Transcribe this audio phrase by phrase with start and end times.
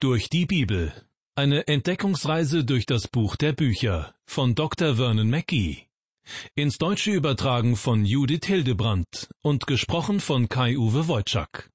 [0.00, 0.92] Durch die Bibel.
[1.34, 4.94] Eine Entdeckungsreise durch das Buch der Bücher von Dr.
[4.94, 5.88] Vernon Mackey.
[6.54, 11.68] Ins Deutsche übertragen von Judith Hildebrandt und gesprochen von Kai-Uwe Wojczak.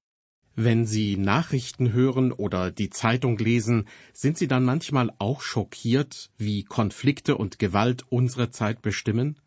[0.54, 6.64] Wenn Sie Nachrichten hören oder die Zeitung lesen, sind Sie dann manchmal auch schockiert, wie
[6.64, 9.38] Konflikte und Gewalt unsere Zeit bestimmen?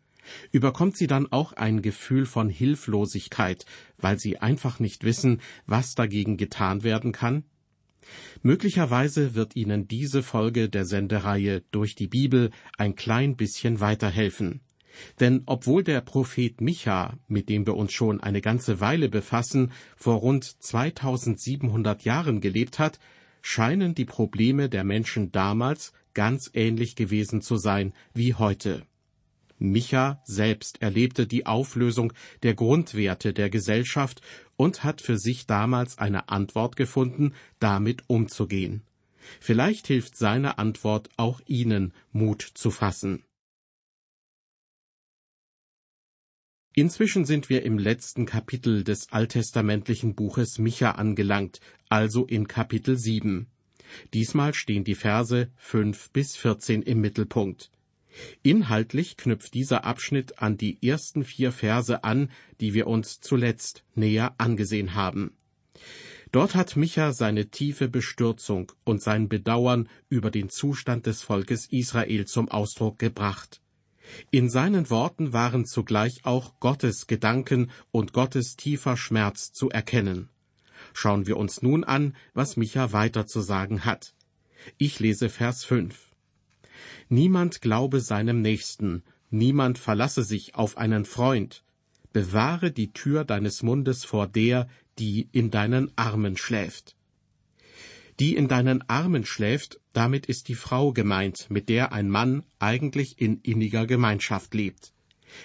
[0.52, 3.66] Überkommt Sie dann auch ein Gefühl von Hilflosigkeit,
[3.96, 7.42] weil Sie einfach nicht wissen, was dagegen getan werden kann?
[8.42, 14.60] Möglicherweise wird Ihnen diese Folge der Sendereihe durch die Bibel ein klein bisschen weiterhelfen.
[15.20, 20.16] Denn obwohl der Prophet Micha, mit dem wir uns schon eine ganze Weile befassen, vor
[20.16, 22.98] rund 2700 Jahren gelebt hat,
[23.42, 28.82] scheinen die Probleme der Menschen damals ganz ähnlich gewesen zu sein wie heute.
[29.58, 32.12] Micha selbst erlebte die Auflösung
[32.42, 34.20] der Grundwerte der Gesellschaft
[34.56, 38.82] und hat für sich damals eine Antwort gefunden, damit umzugehen.
[39.40, 43.24] Vielleicht hilft seine Antwort auch Ihnen, Mut zu fassen.
[46.74, 53.48] Inzwischen sind wir im letzten Kapitel des alttestamentlichen Buches Micha angelangt, also in Kapitel 7.
[54.14, 57.72] Diesmal stehen die Verse 5 bis 14 im Mittelpunkt.
[58.42, 62.30] Inhaltlich knüpft dieser Abschnitt an die ersten vier Verse an,
[62.60, 65.32] die wir uns zuletzt näher angesehen haben.
[66.30, 72.26] Dort hat Micha seine tiefe Bestürzung und sein Bedauern über den Zustand des Volkes Israel
[72.26, 73.62] zum Ausdruck gebracht.
[74.30, 80.28] In seinen Worten waren zugleich auch Gottes Gedanken und Gottes tiefer Schmerz zu erkennen.
[80.92, 84.14] Schauen wir uns nun an, was Micha weiter zu sagen hat.
[84.76, 86.07] Ich lese Vers 5.
[87.08, 91.64] Niemand glaube seinem Nächsten, niemand verlasse sich auf einen Freund.
[92.12, 94.68] Bewahre die Tür deines Mundes vor der,
[94.98, 96.96] die in deinen Armen schläft.
[98.18, 103.20] Die in deinen Armen schläft, damit ist die Frau gemeint, mit der ein Mann eigentlich
[103.20, 104.92] in inniger Gemeinschaft lebt.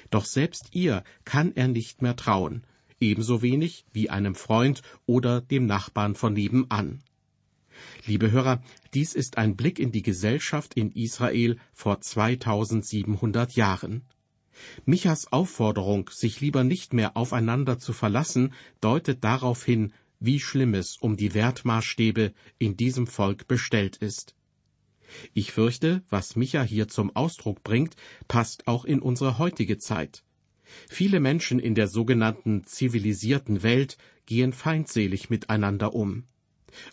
[0.09, 2.63] Doch selbst ihr kann er nicht mehr trauen,
[2.99, 7.03] ebenso wenig wie einem Freund oder dem Nachbarn von nebenan.
[8.05, 8.61] Liebe Hörer,
[8.93, 14.03] dies ist ein Blick in die Gesellschaft in Israel vor 2700 Jahren.
[14.85, 20.97] Michas Aufforderung, sich lieber nicht mehr aufeinander zu verlassen, deutet darauf hin, wie schlimm es
[20.97, 24.35] um die Wertmaßstäbe in diesem Volk bestellt ist.
[25.33, 27.95] Ich fürchte, was Micha hier zum Ausdruck bringt,
[28.27, 30.23] passt auch in unsere heutige Zeit.
[30.89, 36.23] Viele Menschen in der sogenannten zivilisierten Welt gehen feindselig miteinander um.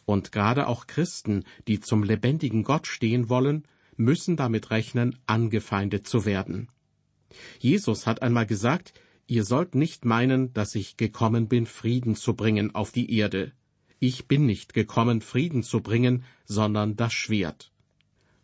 [0.05, 3.65] Und gerade auch Christen, die zum lebendigen Gott stehen wollen,
[3.97, 6.69] müssen damit rechnen, angefeindet zu werden.
[7.59, 8.95] Jesus hat einmal gesagt,
[9.27, 13.53] ihr sollt nicht meinen, dass ich gekommen bin, Frieden zu bringen auf die Erde.
[13.99, 17.71] Ich bin nicht gekommen, Frieden zu bringen, sondern das Schwert.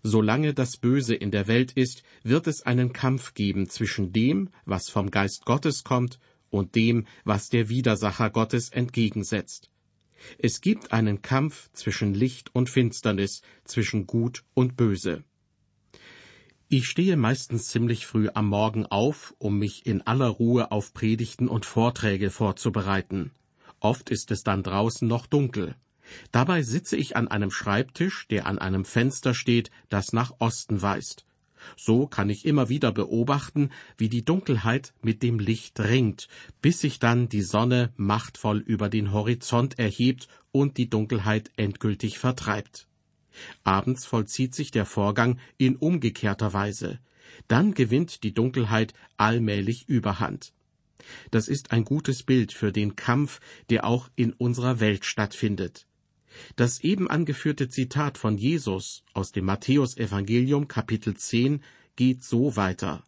[0.03, 4.89] Solange das Böse in der Welt ist, wird es einen Kampf geben zwischen dem, was
[4.89, 9.71] vom Geist Gottes kommt, und dem, was der Widersacher Gottes entgegensetzt.
[10.39, 15.25] Es gibt einen Kampf zwischen Licht und Finsternis, zwischen Gut und Böse.
[16.69, 21.49] Ich stehe meistens ziemlich früh am Morgen auf, um mich in aller Ruhe auf Predigten
[21.49, 23.31] und Vorträge vorzubereiten.
[23.79, 25.77] Oft ist es dann draußen noch dunkel.
[26.33, 31.26] Dabei sitze ich an einem Schreibtisch, der an einem Fenster steht, das nach Osten weist.
[31.77, 36.29] So kann ich immer wieder beobachten, wie die Dunkelheit mit dem Licht ringt,
[36.63, 42.87] bis sich dann die Sonne machtvoll über den Horizont erhebt und die Dunkelheit endgültig vertreibt.
[43.65, 46.99] Abends vollzieht sich der Vorgang in umgekehrter Weise.
[47.49, 50.53] Dann gewinnt die Dunkelheit allmählich Überhand.
[51.31, 53.41] Das ist ein gutes Bild für den Kampf,
[53.71, 55.87] der auch in unserer Welt stattfindet.
[56.57, 61.63] Das eben angeführte Zitat von Jesus aus dem Matthäusevangelium Kapitel 10
[61.97, 63.05] geht so weiter.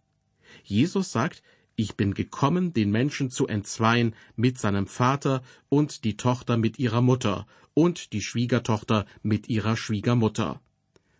[0.64, 1.42] Jesus sagt,
[1.76, 7.02] ich bin gekommen, den Menschen zu entzweien mit seinem Vater und die Tochter mit ihrer
[7.02, 10.60] Mutter und die Schwiegertochter mit ihrer Schwiegermutter.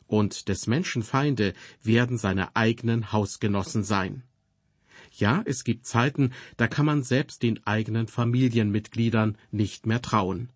[0.09, 1.53] Und des Menschen Feinde
[1.83, 4.25] werden seine eigenen Hausgenossen sein.
[5.13, 10.49] Ja, es gibt Zeiten, da kann man selbst den eigenen Familienmitgliedern nicht mehr trauen.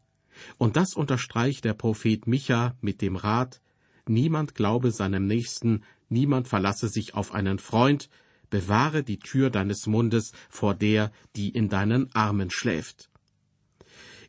[0.59, 3.61] Und das unterstreicht der Prophet Micha mit dem Rat,
[4.07, 8.09] niemand glaube seinem Nächsten, niemand verlasse sich auf einen Freund,
[8.51, 13.09] bewahre die Tür deines Mundes vor der, die in deinen Armen schläft.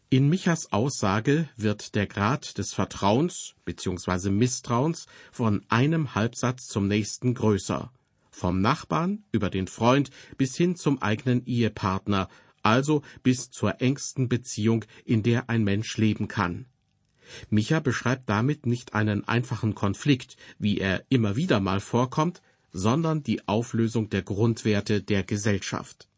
[0.10, 4.30] In Michas Aussage wird der Grad des Vertrauens bzw.
[4.30, 7.92] Misstrauens von einem Halbsatz zum nächsten größer,
[8.30, 12.30] vom Nachbarn über den Freund bis hin zum eigenen Ehepartner
[12.64, 16.66] also bis zur engsten Beziehung, in der ein Mensch leben kann.
[17.50, 23.48] Micha beschreibt damit nicht einen einfachen Konflikt, wie er immer wieder mal vorkommt, sondern die
[23.48, 26.10] Auflösung der Grundwerte der Gesellschaft.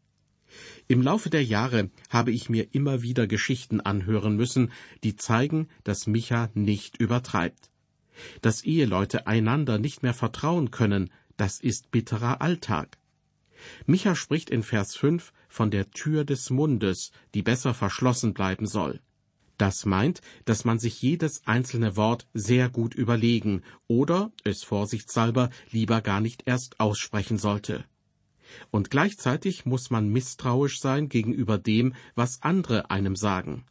[0.88, 4.72] Im Laufe der Jahre habe ich mir immer wieder Geschichten anhören müssen,
[5.04, 7.70] die zeigen, dass Micha nicht übertreibt.
[8.40, 12.96] Dass Eheleute einander nicht mehr vertrauen können, das ist bitterer Alltag.
[13.86, 19.00] Micha spricht in Vers 5 von der Tür des Mundes, die besser verschlossen bleiben soll.
[19.58, 26.02] Das meint, dass man sich jedes einzelne Wort sehr gut überlegen oder es vorsichtshalber lieber
[26.02, 27.84] gar nicht erst aussprechen sollte.
[28.70, 33.64] Und gleichzeitig muss man misstrauisch sein gegenüber dem, was andere einem sagen.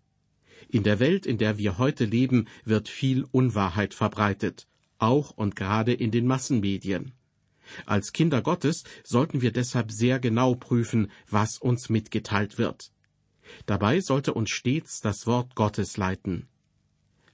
[0.70, 5.94] In der Welt, in der wir heute leben, wird viel Unwahrheit verbreitet, auch und gerade
[5.94, 7.14] in den Massenmedien.
[7.86, 12.92] Als Kinder Gottes sollten wir deshalb sehr genau prüfen, was uns mitgeteilt wird.
[13.66, 16.48] Dabei sollte uns stets das Wort Gottes leiten.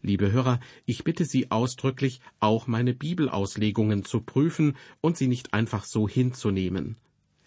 [0.03, 5.85] Liebe Hörer, ich bitte Sie ausdrücklich, auch meine Bibelauslegungen zu prüfen und sie nicht einfach
[5.85, 6.97] so hinzunehmen.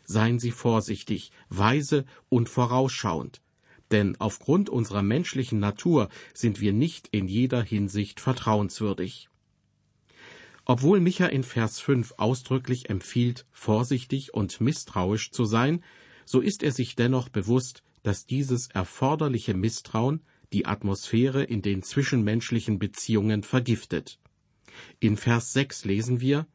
[0.05, 3.43] Seien Sie vorsichtig, weise und vorausschauend,
[3.91, 9.29] denn aufgrund unserer menschlichen Natur sind wir nicht in jeder Hinsicht vertrauenswürdig.
[10.67, 15.85] Obwohl Micha in Vers 5 ausdrücklich empfiehlt, vorsichtig und misstrauisch zu sein,
[16.25, 20.23] so ist er sich dennoch bewusst, dass dieses erforderliche Misstrauen
[20.53, 24.19] die Atmosphäre in den zwischenmenschlichen Beziehungen vergiftet.
[25.01, 26.47] In Vers 6 lesen wir,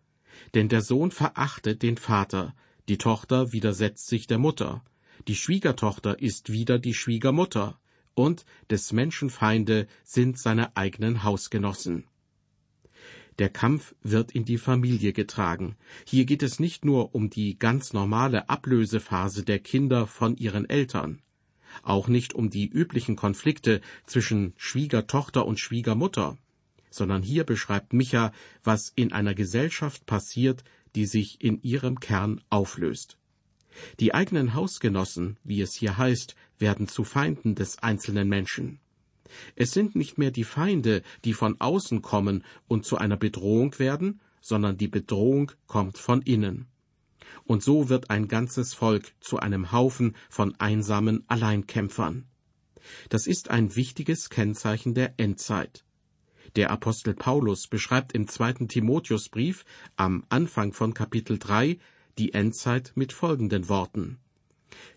[0.54, 2.56] denn der Sohn verachtet den Vater,
[2.88, 4.84] die Tochter widersetzt sich der Mutter,
[5.28, 7.80] die Schwiegertochter ist wieder die Schwiegermutter,
[8.16, 12.09] und des Menschen Feinde sind seine eigenen Hausgenossen.
[13.40, 15.78] Der Kampf wird in die Familie getragen.
[16.06, 21.22] Hier geht es nicht nur um die ganz normale Ablösephase der Kinder von ihren Eltern,
[21.82, 26.38] auch nicht um die üblichen Konflikte zwischen Schwiegertochter und Schwiegermutter,
[26.90, 30.66] sondern hier beschreibt Micha, was in einer Gesellschaft passiert,
[30.96, 33.18] die sich in ihrem Kern auflöst.
[34.02, 38.82] Die eigenen Hausgenossen, wie es hier heißt, werden zu Feinden des einzelnen Menschen.
[39.56, 44.20] Es sind nicht mehr die Feinde, die von außen kommen und zu einer Bedrohung werden,
[44.42, 46.68] sondern die Bedrohung kommt von innen.
[47.46, 52.26] Und so wird ein ganzes Volk zu einem Haufen von einsamen Alleinkämpfern.
[53.10, 55.84] Das ist ein wichtiges Kennzeichen der Endzeit.
[56.56, 59.66] Der Apostel Paulus beschreibt im zweiten Timotheusbrief
[59.96, 61.78] am Anfang von Kapitel 3
[62.18, 64.18] die Endzeit mit folgenden Worten.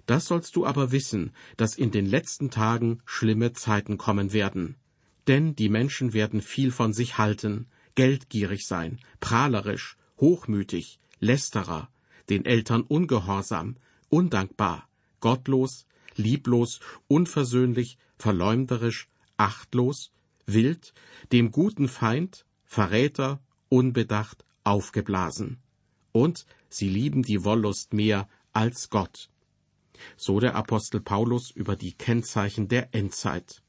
[0.06, 4.76] Das sollst du aber wissen, dass in den letzten Tagen schlimme Zeiten kommen werden.
[5.26, 11.88] Denn die Menschen werden viel von sich halten, geldgierig sein, prahlerisch, hochmütig, lästerer,
[12.28, 13.76] den Eltern ungehorsam,
[14.08, 14.88] undankbar,
[15.20, 15.86] gottlos,
[16.16, 20.12] lieblos, unversöhnlich, verleumderisch, achtlos,
[20.46, 20.92] wild,
[21.30, 25.58] dem guten Feind, Verräter, unbedacht, aufgeblasen.
[26.10, 29.30] Und sie lieben die Wollust mehr als Gott
[30.16, 33.62] so der Apostel Paulus über die Kennzeichen der Endzeit.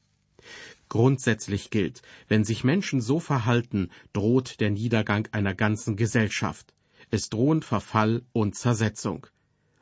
[0.88, 6.74] Grundsätzlich gilt, wenn sich Menschen so verhalten, droht der Niedergang einer ganzen Gesellschaft.
[7.10, 9.26] Es drohen Verfall und Zersetzung.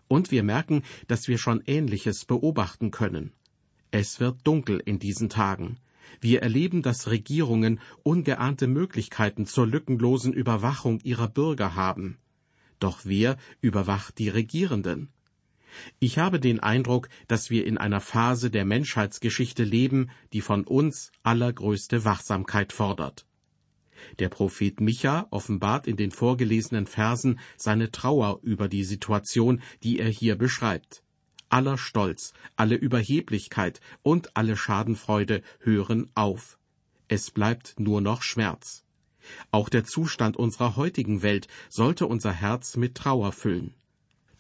[0.08, 3.32] Und wir merken, dass wir schon Ähnliches beobachten können.
[3.90, 5.78] Es wird dunkel in diesen Tagen.
[6.20, 12.18] Wir erleben, dass Regierungen ungeahnte Möglichkeiten zur lückenlosen Überwachung ihrer Bürger haben.
[12.78, 15.11] Doch wer überwacht die Regierenden?
[15.99, 21.12] Ich habe den Eindruck, dass wir in einer Phase der Menschheitsgeschichte leben, die von uns
[21.23, 23.26] allergrößte Wachsamkeit fordert.
[24.19, 30.09] Der Prophet Micha offenbart in den vorgelesenen Versen seine Trauer über die Situation, die er
[30.09, 31.02] hier beschreibt.
[31.49, 36.59] Aller Stolz, alle Überheblichkeit und alle Schadenfreude hören auf.
[37.09, 38.85] Es bleibt nur noch Schmerz.
[39.50, 43.75] Auch der Zustand unserer heutigen Welt sollte unser Herz mit Trauer füllen.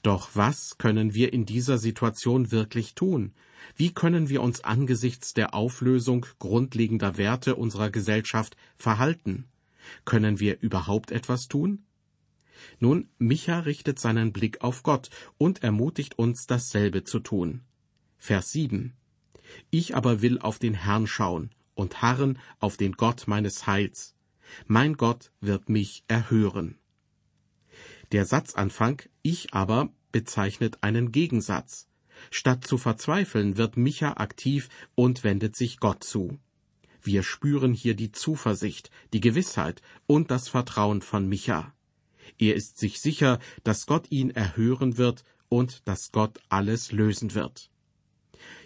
[0.02, 3.32] Doch was können wir in dieser Situation wirklich tun?
[3.76, 9.46] Wie können wir uns angesichts der Auflösung grundlegender Werte unserer Gesellschaft verhalten?
[10.04, 11.84] Können wir überhaupt etwas tun?
[12.80, 17.62] Nun, Micha richtet seinen Blick auf Gott und ermutigt uns, dasselbe zu tun.
[18.18, 18.92] Vers 7.
[19.70, 24.14] Ich aber will auf den Herrn schauen und harren auf den Gott meines Heils.
[24.66, 26.78] Mein Gott wird mich erhören.
[28.12, 31.88] Der Satzanfang Ich aber bezeichnet einen Gegensatz.
[32.30, 36.38] Statt zu verzweifeln, wird Micha aktiv und wendet sich Gott zu.
[37.02, 41.72] Wir spüren hier die Zuversicht, die Gewissheit und das Vertrauen von Micha.
[42.38, 47.70] Er ist sich sicher, dass Gott ihn erhören wird und dass Gott alles lösen wird.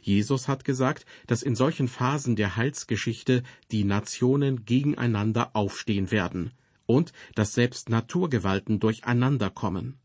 [0.00, 6.52] Jesus hat gesagt, dass in solchen Phasen der Heilsgeschichte die Nationen gegeneinander aufstehen werden
[6.86, 9.98] und dass selbst Naturgewalten durcheinander kommen.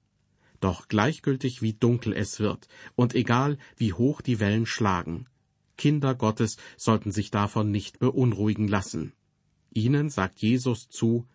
[0.62, 5.28] Doch gleichgültig wie dunkel es wird und egal wie hoch die Wellen schlagen,
[5.76, 9.14] Kinder Gottes sollten sich davon nicht beunruhigen lassen.
[9.74, 11.28] Ihnen sagt Jesus zu,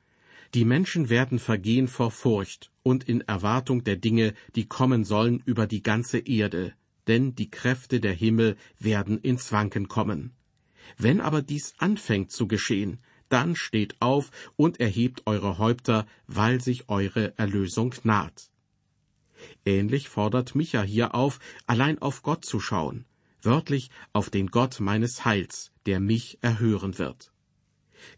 [0.54, 5.66] die Menschen werden vergehen vor Furcht und in Erwartung der Dinge, die kommen sollen über
[5.66, 6.74] die ganze Erde,
[7.08, 10.36] denn die Kräfte der Himmel werden ins Wanken kommen.
[10.96, 16.88] Wenn aber dies anfängt zu geschehen, dann steht auf und erhebt eure Häupter, weil sich
[16.88, 18.50] eure Erlösung naht.
[19.66, 23.04] Ähnlich fordert Micha hier auf, allein auf Gott zu schauen,
[23.42, 27.32] wörtlich auf den Gott meines Heils, der mich erhören wird.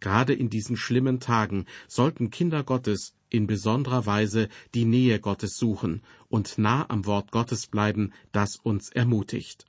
[0.00, 6.02] Gerade in diesen schlimmen Tagen sollten Kinder Gottes in besonderer Weise die Nähe Gottes suchen
[6.28, 9.64] und nah am Wort Gottes bleiben, das uns ermutigt.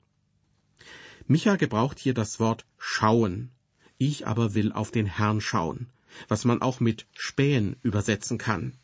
[1.26, 3.52] Micha gebraucht hier das Wort schauen.
[3.96, 5.90] Ich aber will auf den Herrn schauen,
[6.28, 8.79] was man auch mit spähen übersetzen kann.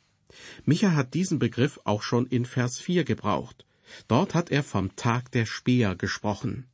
[0.64, 3.64] Micha hat diesen Begriff auch schon in Vers 4 gebraucht.
[4.08, 6.66] Dort hat er vom Tag der Späher gesprochen.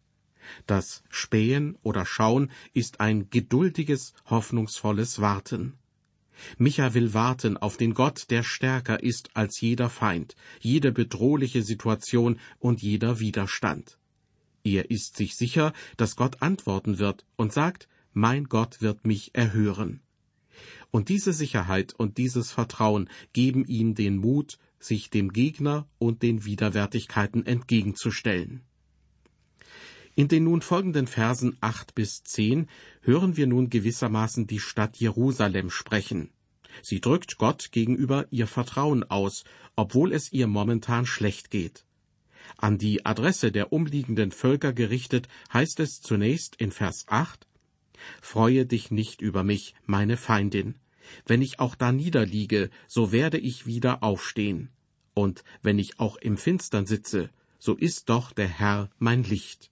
[0.66, 5.74] Das Spähen oder Schauen ist ein geduldiges, hoffnungsvolles Warten.
[6.58, 12.40] Micha will warten auf den Gott, der stärker ist als jeder Feind, jede bedrohliche Situation
[12.58, 13.98] und jeder Widerstand.
[14.64, 20.00] Er ist sich sicher, dass Gott antworten wird und sagt, mein Gott wird mich erhören.
[20.92, 26.44] Und diese Sicherheit und dieses Vertrauen geben ihm den Mut, sich dem Gegner und den
[26.44, 28.60] Widerwärtigkeiten entgegenzustellen.
[30.14, 32.68] In den nun folgenden Versen acht bis zehn
[33.00, 36.28] hören wir nun gewissermaßen die Stadt Jerusalem sprechen.
[36.82, 39.44] Sie drückt Gott gegenüber ihr Vertrauen aus,
[39.76, 41.86] obwohl es ihr momentan schlecht geht.
[42.58, 47.46] An die Adresse der umliegenden Völker gerichtet heißt es zunächst in Vers 8,
[48.20, 50.74] Freue dich nicht über mich, meine Feindin.
[51.26, 54.70] Wenn ich auch da niederliege, so werde ich wieder aufstehen.
[55.14, 59.70] Und wenn ich auch im Finstern sitze, so ist doch der Herr mein Licht.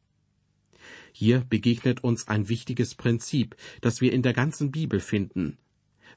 [1.12, 5.58] Hier begegnet uns ein wichtiges Prinzip, das wir in der ganzen Bibel finden.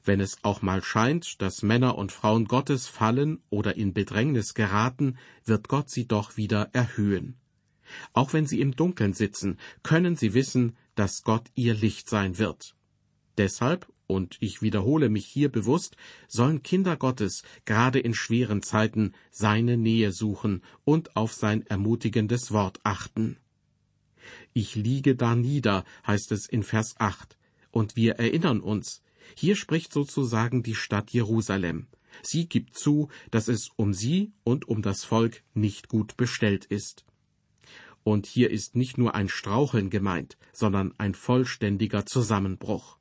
[0.04, 5.16] Wenn es auch mal scheint, dass Männer und Frauen Gottes fallen oder in Bedrängnis geraten,
[5.44, 7.36] wird Gott sie doch wieder erhöhen.
[8.12, 12.76] Auch wenn sie im Dunkeln sitzen, können sie wissen, dass Gott ihr Licht sein wird.
[13.38, 15.96] Deshalb, und ich wiederhole mich hier bewusst,
[16.28, 22.80] sollen Kinder Gottes gerade in schweren Zeiten seine Nähe suchen und auf sein ermutigendes Wort
[22.82, 23.38] achten.
[24.52, 27.36] Ich liege da nieder, heißt es in Vers 8.
[27.70, 29.02] Und wir erinnern uns,
[29.34, 31.88] hier spricht sozusagen die Stadt Jerusalem.
[32.22, 37.04] Sie gibt zu, dass es um sie und um das Volk nicht gut bestellt ist.
[38.04, 42.98] Und hier ist nicht nur ein Straucheln gemeint, sondern ein vollständiger Zusammenbruch.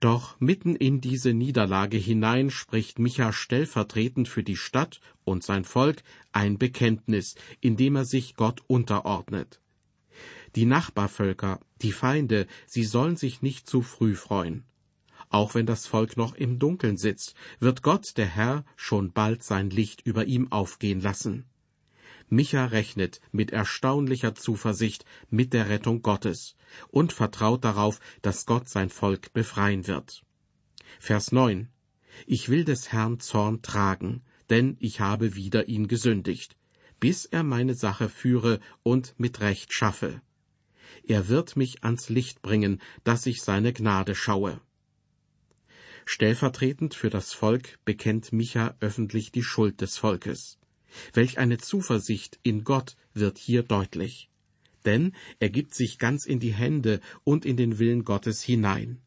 [0.00, 6.02] Doch mitten in diese Niederlage hinein spricht Micha stellvertretend für die Stadt und sein Volk
[6.32, 9.60] ein Bekenntnis, in dem er sich Gott unterordnet.
[10.56, 14.64] Die Nachbarvölker, die Feinde, sie sollen sich nicht zu früh freuen.
[15.30, 19.70] Auch wenn das Volk noch im Dunkeln sitzt, wird Gott, der Herr, schon bald sein
[19.70, 21.44] Licht über ihm aufgehen lassen.
[22.30, 26.56] Micha rechnet mit erstaunlicher Zuversicht mit der Rettung Gottes
[26.88, 30.22] und vertraut darauf, dass Gott sein Volk befreien wird.
[30.98, 31.68] Vers 9
[32.26, 36.56] Ich will des Herrn Zorn tragen, denn ich habe wider ihn gesündigt,
[37.00, 40.20] bis er meine Sache führe und mit Recht schaffe
[41.08, 44.60] er wird mich ans Licht bringen, dass ich seine Gnade schaue.
[46.04, 50.57] Stellvertretend für das Volk bekennt Micha öffentlich die Schuld des Volkes.
[51.12, 54.30] Welch eine Zuversicht in Gott wird hier deutlich.
[54.84, 59.00] Denn er gibt sich ganz in die Hände und in den Willen Gottes hinein.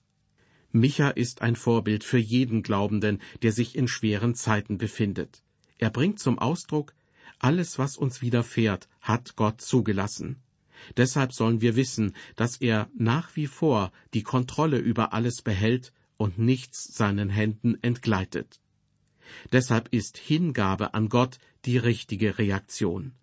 [0.72, 5.44] Micha ist ein Vorbild für jeden Glaubenden, der sich in schweren Zeiten befindet.
[5.78, 6.94] Er bringt zum Ausdruck,
[7.40, 10.38] alles, was uns widerfährt, hat Gott zugelassen.
[10.98, 16.38] Deshalb sollen wir wissen, dass er nach wie vor die Kontrolle über alles behält und
[16.38, 18.60] nichts seinen Händen entgleitet.
[19.52, 23.14] Deshalb ist Hingabe an Gott die richtige Reaktion.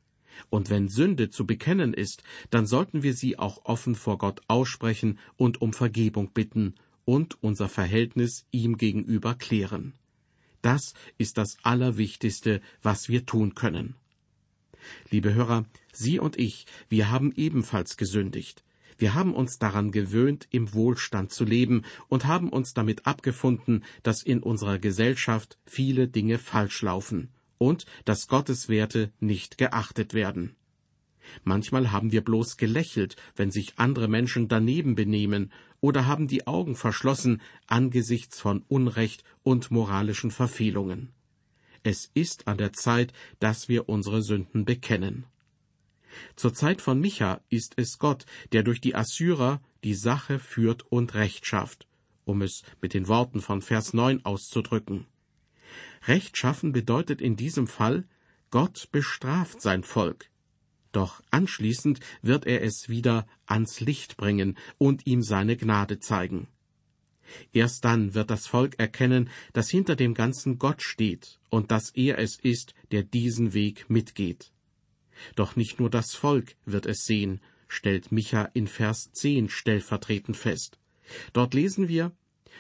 [0.51, 5.19] Und wenn Sünde zu bekennen ist, dann sollten wir sie auch offen vor Gott aussprechen
[5.37, 6.75] und um Vergebung bitten
[7.05, 9.95] und unser Verhältnis ihm gegenüber klären.
[10.63, 13.95] Das ist das Allerwichtigste, was wir tun können.
[15.11, 18.65] Liebe Hörer, Sie und ich, wir haben ebenfalls gesündigt.
[18.99, 24.25] Wir haben uns daran gewöhnt, im Wohlstand zu leben und haben uns damit abgefunden, dass
[24.25, 30.57] in unserer Gesellschaft viele Dinge falsch laufen und dass Gottes Werte nicht geachtet werden.
[31.45, 36.75] Manchmal haben wir bloß gelächelt, wenn sich andere Menschen daneben benehmen, oder haben die Augen
[36.75, 41.13] verschlossen angesichts von Unrecht und moralischen Verfehlungen.
[41.85, 45.25] Es ist an der Zeit, dass wir unsere Sünden bekennen.
[46.37, 51.15] Zur Zeit von Micha ist es Gott, der durch die Assyrer die Sache führt und
[51.15, 51.87] Recht schafft,
[52.25, 55.07] um es mit den Worten von Vers 9 auszudrücken.
[56.07, 58.07] Recht schaffen bedeutet in diesem Fall,
[58.51, 60.31] Gott bestraft sein Volk,
[60.93, 66.49] doch anschließend wird er es wieder ans Licht bringen und ihm seine Gnade zeigen.
[67.53, 72.19] Erst dann wird das Volk erkennen, dass hinter dem Ganzen Gott steht und dass er
[72.19, 74.51] es ist, der diesen Weg mitgeht.
[75.37, 80.79] Doch nicht nur das Volk wird es sehen, stellt Micha in Vers 10 stellvertretend fest.
[81.33, 82.13] Dort lesen wir,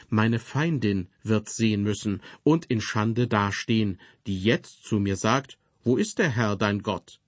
[0.08, 5.96] meine Feindin wird sehen müssen und in Schande dastehen, die jetzt zu mir sagt, wo
[5.96, 7.20] ist der Herr dein Gott?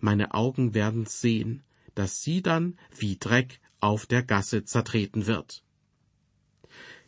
[0.00, 1.62] meine Augen werden's sehen,
[1.94, 5.62] dass sie dann wie Dreck auf der Gasse zertreten wird.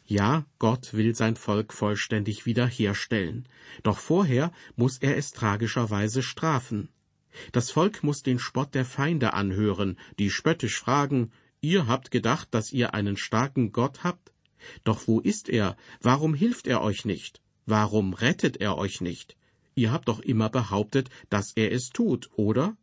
[0.04, 3.46] Ja, Gott will sein Volk vollständig wiederherstellen,
[3.82, 6.88] doch vorher muss er es tragischerweise strafen.
[7.52, 11.30] Das Volk muss den Spott der Feinde anhören, die spöttisch fragen,
[11.60, 14.32] Ihr habt gedacht, dass ihr einen starken Gott habt?
[14.84, 15.76] Doch wo ist er?
[16.00, 17.40] Warum hilft er euch nicht?
[17.66, 19.36] Warum rettet er euch nicht?
[19.74, 22.76] Ihr habt doch immer behauptet, dass er es tut, oder?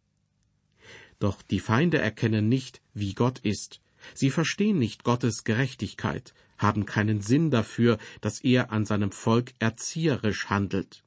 [1.20, 3.82] Doch die Feinde erkennen nicht, wie Gott ist.
[4.14, 10.48] Sie verstehen nicht Gottes Gerechtigkeit, haben keinen Sinn dafür, dass er an seinem Volk erzieherisch
[10.48, 11.04] handelt.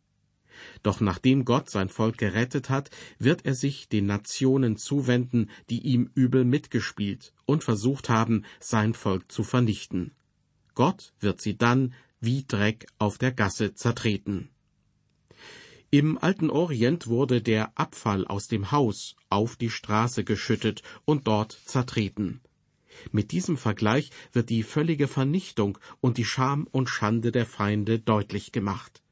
[0.82, 6.10] Doch nachdem Gott sein Volk gerettet hat, wird er sich den Nationen zuwenden, die ihm
[6.14, 10.12] übel mitgespielt und versucht haben, sein Volk zu vernichten.
[10.74, 14.50] Gott wird sie dann wie Dreck auf der Gasse zertreten.
[15.90, 21.52] Im alten Orient wurde der Abfall aus dem Haus auf die Straße geschüttet und dort
[21.52, 22.42] zertreten.
[23.10, 28.52] Mit diesem Vergleich wird die völlige Vernichtung und die Scham und Schande der Feinde deutlich
[28.52, 29.02] gemacht.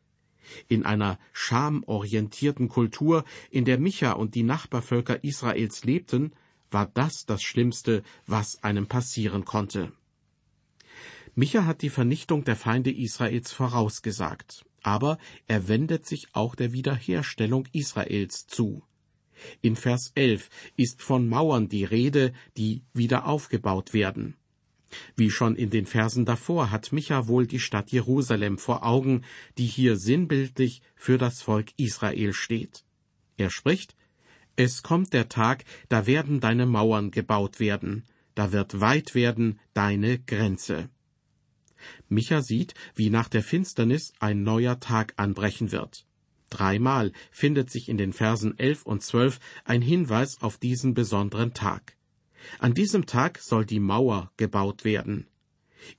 [0.69, 6.33] In einer schamorientierten Kultur, in der Micha und die Nachbarvölker Israels lebten,
[6.71, 9.93] war das das Schlimmste, was einem passieren konnte.
[11.35, 15.19] Micha hat die Vernichtung der Feinde Israels vorausgesagt aber
[15.49, 18.85] er wendet sich auch der Wiederherstellung Israels zu.
[19.61, 24.37] In Vers 11 ist von Mauern die Rede, die wieder aufgebaut werden.
[25.17, 29.25] Wie schon in den Versen davor hat Micha wohl die Stadt Jerusalem vor Augen,
[29.59, 32.85] die hier sinnbildlich für das Volk Israel steht.
[33.37, 33.97] Er spricht,
[34.57, 40.19] Es kommt der Tag, da werden deine Mauern gebaut werden, da wird weit werden deine
[40.19, 40.89] Grenze.
[42.09, 46.07] Micha sieht, wie nach der Finsternis ein neuer Tag anbrechen wird.
[46.49, 51.96] Dreimal findet sich in den Versen elf und zwölf ein Hinweis auf diesen besonderen Tag.
[52.59, 55.27] An diesem Tag soll die Mauer gebaut werden.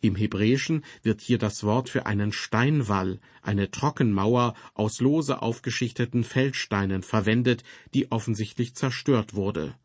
[0.02, 7.04] Im Hebräischen wird hier das Wort für einen Steinwall, eine Trockenmauer aus lose aufgeschichteten Feldsteinen
[7.04, 9.76] verwendet, die offensichtlich zerstört wurde.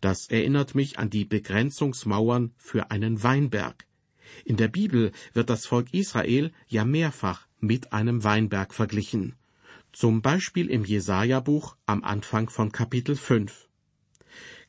[0.00, 3.86] Das erinnert mich an die Begrenzungsmauern für einen Weinberg.
[4.44, 9.34] In der Bibel wird das Volk Israel ja mehrfach mit einem Weinberg verglichen.
[9.92, 13.68] Zum Beispiel im Jesaja-Buch am Anfang von Kapitel 5.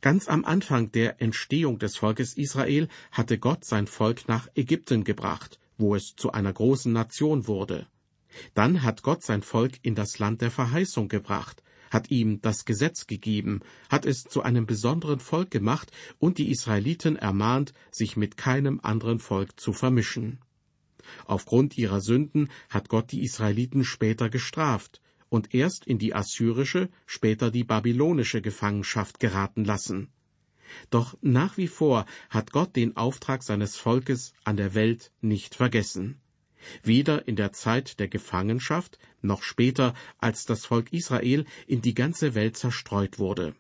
[0.06, 5.60] Ganz am Anfang der Entstehung des Volkes Israel hatte Gott sein Volk nach Ägypten gebracht,
[5.80, 7.88] wo es zu einer großen Nation wurde.
[8.54, 13.08] Dann hat Gott sein Volk in das Land der Verheißung gebracht, hat ihm das Gesetz
[13.08, 18.80] gegeben, hat es zu einem besonderen Volk gemacht und die Israeliten ermahnt, sich mit keinem
[18.84, 20.38] anderen Volk zu vermischen.
[21.26, 25.02] Aufgrund ihrer Sünden hat Gott die Israeliten später gestraft
[25.36, 30.10] und erst in die assyrische, später die babylonische Gefangenschaft geraten lassen.
[30.90, 36.22] Doch nach wie vor hat Gott den Auftrag seines Volkes an der Welt nicht vergessen
[36.84, 42.36] weder in der Zeit der Gefangenschaft noch später, als das Volk Israel in die ganze
[42.36, 43.56] Welt zerstreut wurde.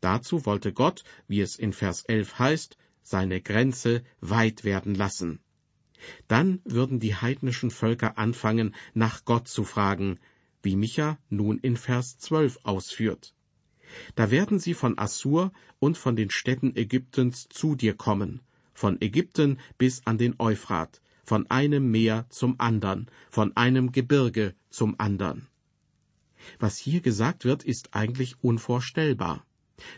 [0.00, 5.40] Dazu wollte Gott, wie es in Vers 11 heißt, seine Grenze weit werden lassen.
[6.28, 10.18] Dann würden die heidnischen Völker anfangen, nach Gott zu fragen,
[10.62, 13.34] wie Micha nun in Vers 12 ausführt.
[14.14, 18.40] Da werden sie von Assur und von den Städten Ägyptens zu dir kommen,
[18.72, 24.94] von Ägypten bis an den Euphrat, von einem Meer zum andern, von einem Gebirge zum
[24.98, 25.48] andern.
[26.58, 29.44] Was hier gesagt wird, ist eigentlich unvorstellbar.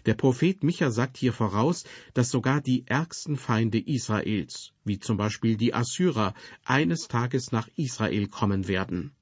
[0.06, 5.56] Der Prophet Micha sagt hier voraus, dass sogar die ärgsten Feinde Israels, wie zum Beispiel
[5.56, 9.12] die Assyrer, eines Tages nach Israel kommen werden.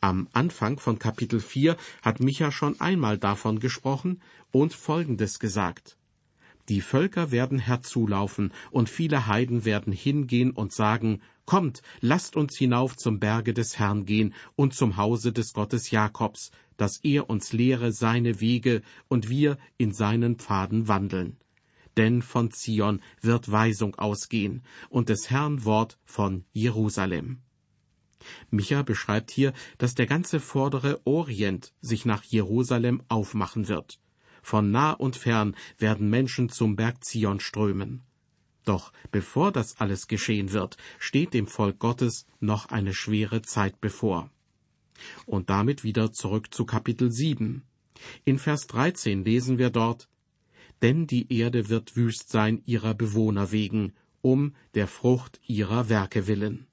[0.00, 4.20] Am Anfang von Kapitel 4 hat Micha schon einmal davon gesprochen
[4.52, 5.96] und Folgendes gesagt.
[6.68, 12.96] Die Völker werden herzulaufen, und viele Heiden werden hingehen und sagen, Kommt, lasst uns hinauf
[12.96, 17.92] zum Berge des Herrn gehen und zum Hause des Gottes Jakobs, dass er uns lehre
[17.92, 21.36] seine Wege und wir in seinen Pfaden wandeln.
[21.96, 27.42] Denn von Zion wird Weisung ausgehen und des Herrn Wort von Jerusalem.
[28.50, 34.00] Micha beschreibt hier, dass der ganze vordere Orient sich nach Jerusalem aufmachen wird.
[34.42, 38.02] Von nah und fern werden Menschen zum Berg Zion strömen.
[38.64, 44.30] Doch bevor das alles geschehen wird, steht dem Volk Gottes noch eine schwere Zeit bevor.
[45.24, 47.62] Und damit wieder zurück zu Kapitel 7.
[48.24, 50.08] In Vers 13 lesen wir dort,
[50.82, 56.66] Denn die Erde wird wüst sein ihrer Bewohner wegen, um der Frucht ihrer Werke willen.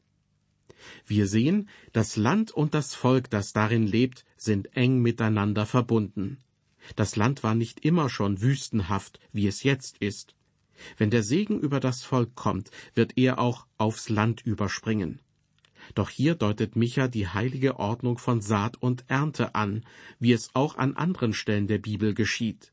[1.05, 6.37] Wir sehen, das Land und das Volk, das darin lebt, sind eng miteinander verbunden.
[6.95, 10.35] Das Land war nicht immer schon wüstenhaft, wie es jetzt ist.
[10.97, 15.19] Wenn der Segen über das Volk kommt, wird er auch aufs Land überspringen.
[15.95, 19.83] Doch hier deutet Micha die heilige Ordnung von Saat und Ernte an,
[20.19, 22.71] wie es auch an anderen Stellen der Bibel geschieht.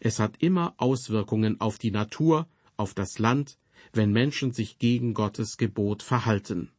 [0.00, 3.58] Es hat immer Auswirkungen auf die Natur, auf das Land,
[3.92, 6.70] wenn Menschen sich gegen Gottes Gebot verhalten.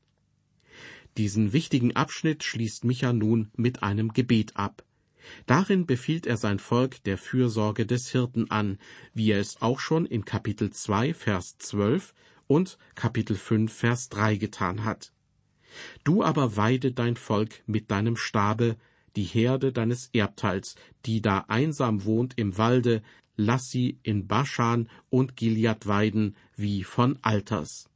[1.18, 4.84] Diesen wichtigen Abschnitt schließt Micha nun mit einem Gebet ab.
[5.46, 8.78] Darin befiehlt er sein Volk der Fürsorge des Hirten an,
[9.14, 12.14] wie er es auch schon in Kapitel 2, Vers 12
[12.48, 15.12] und Kapitel 5, Vers 3 getan hat.
[16.04, 18.78] Du aber weide dein Volk mit deinem Stabe,
[19.16, 23.02] die Herde deines Erbteils, die da einsam wohnt im Walde,
[23.36, 27.89] lass sie in Baschan und Gilead weiden, wie von Alters.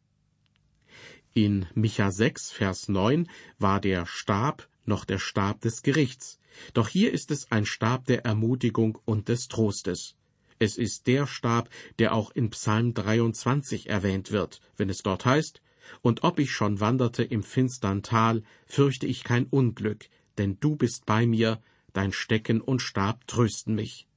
[1.36, 6.38] In Micha 6, Vers 9 war der Stab noch der Stab des Gerichts,
[6.76, 10.16] doch hier ist es ein Stab der Ermutigung und des Trostes.
[10.60, 15.60] Es ist der Stab, der auch in Psalm 23 erwähnt wird, wenn es dort heißt,
[16.04, 21.08] und ob ich schon wanderte im finstern Tal, fürchte ich kein Unglück, denn du bist
[21.08, 21.60] bei mir,
[21.94, 24.08] dein Stecken und Stab trösten mich.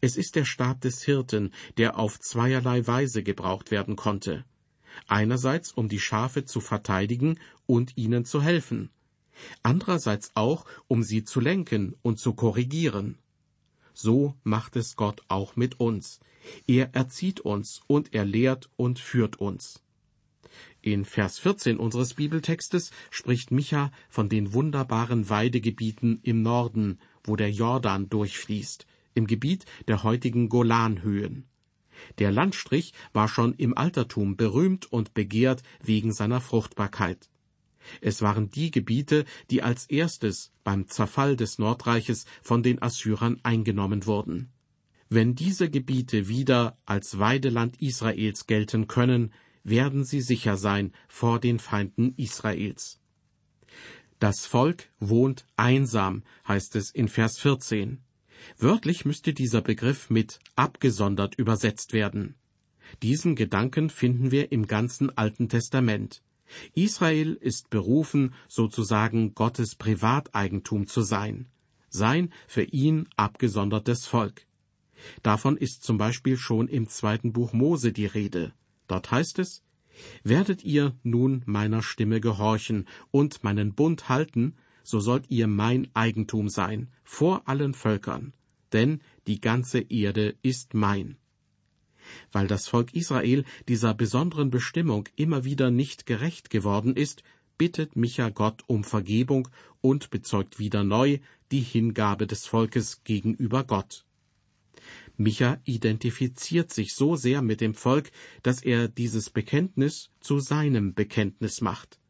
[0.00, 4.44] Es ist der Stab des Hirten, der auf zweierlei Weise gebraucht werden konnte.
[5.06, 8.90] Einerseits, um die Schafe zu verteidigen und ihnen zu helfen,
[9.62, 13.18] andererseits auch, um sie zu lenken und zu korrigieren.
[13.92, 16.20] So macht es Gott auch mit uns.
[16.66, 19.80] Er erzieht uns und er lehrt und führt uns.
[20.82, 27.50] In Vers 14 unseres Bibeltextes spricht Micha von den wunderbaren Weidegebieten im Norden, wo der
[27.50, 31.46] Jordan durchfließt, im Gebiet der heutigen Golanhöhen.
[32.18, 37.28] Der Landstrich war schon im Altertum berühmt und begehrt wegen seiner Fruchtbarkeit.
[38.00, 44.06] Es waren die Gebiete, die als erstes beim Zerfall des Nordreiches von den Assyrern eingenommen
[44.06, 44.50] wurden.
[45.08, 51.58] Wenn diese Gebiete wieder als Weideland Israels gelten können, werden sie sicher sein vor den
[51.58, 53.00] Feinden Israels.
[54.18, 58.03] Das Volk wohnt einsam, heißt es in Vers 14.
[58.58, 62.34] Wörtlich müsste dieser Begriff mit abgesondert übersetzt werden.
[63.02, 66.22] Diesen Gedanken finden wir im ganzen Alten Testament.
[66.74, 71.46] Israel ist berufen, sozusagen Gottes Privateigentum zu sein,
[71.88, 74.46] sein für ihn abgesondertes Volk.
[75.22, 78.52] Davon ist zum Beispiel schon im zweiten Buch Mose die Rede.
[78.86, 79.62] Dort heißt es,
[80.24, 86.48] Werdet ihr nun meiner Stimme gehorchen und meinen Bund halten, so sollt ihr mein Eigentum
[86.48, 88.32] sein vor allen Völkern,
[88.72, 91.16] denn die ganze Erde ist mein
[92.32, 97.22] weil das Volk Israel dieser besonderen Bestimmung immer wieder nicht gerecht geworden ist,
[97.58, 99.48] bittet Micha Gott um Vergebung
[99.80, 101.18] und bezeugt wieder neu
[101.50, 104.04] die Hingabe des Volkes gegenüber Gott.
[105.16, 108.10] Micha identifiziert sich so sehr mit dem Volk,
[108.42, 112.00] dass er dieses Bekenntnis zu seinem Bekenntnis macht.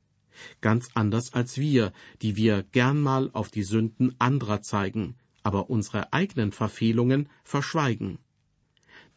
[0.60, 1.92] Ganz anders als wir,
[2.22, 8.18] die wir gern mal auf die Sünden anderer zeigen, aber unsere eigenen Verfehlungen verschweigen.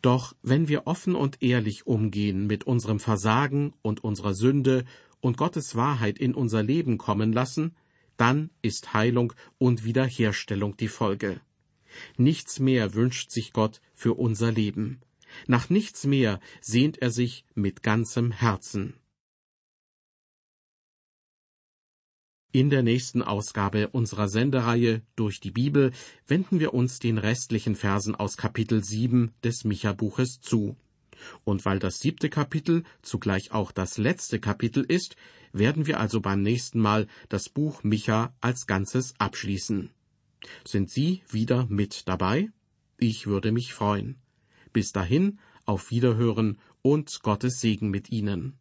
[0.02, 4.86] Doch wenn wir offen und ehrlich umgehen mit unserem Versagen und unserer Sünde
[5.20, 7.76] und Gottes Wahrheit in unser Leben kommen lassen,
[8.16, 11.42] dann ist Heilung und Wiederherstellung die Folge.
[12.18, 15.02] Nichts mehr wünscht sich Gott für unser Leben.
[15.48, 18.94] Nach nichts mehr sehnt er sich mit ganzem Herzen.
[22.54, 25.92] In der nächsten Ausgabe unserer Sendereihe Durch die Bibel
[26.28, 30.78] wenden wir uns den restlichen Versen aus Kapitel 7 des Micha-Buches zu.
[31.44, 35.18] Und weil das siebte Kapitel zugleich auch das letzte Kapitel ist,
[35.52, 39.90] werden wir also beim nächsten Mal das Buch Micha als Ganzes abschließen.
[40.66, 42.50] Sind Sie wieder mit dabei?
[42.98, 44.16] Ich würde mich freuen.
[44.72, 48.58] Bis dahin, auf Wiederhören und Gottes Segen mit Ihnen.